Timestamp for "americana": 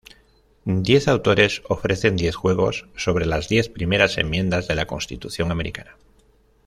5.51-5.95